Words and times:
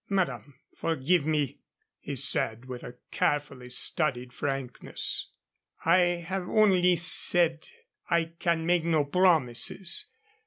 "Madame, 0.09 0.55
forgive 0.75 1.27
me," 1.27 1.59
he 1.99 2.15
said, 2.15 2.65
with 2.65 2.83
a 2.83 2.95
carefully 3.11 3.69
studied 3.69 4.33
frankness. 4.33 5.27
"I 5.85 5.99
have 6.25 6.49
only 6.49 6.95
said 6.95 7.69
I 8.09 8.31
can 8.39 8.65
make 8.65 8.83
no 8.83 9.05
promises. 9.05 10.07